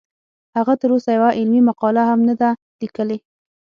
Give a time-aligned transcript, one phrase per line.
[0.57, 2.49] هغه تر اوسه یوه علمي مقاله هم نه ده
[2.81, 3.17] لیکلې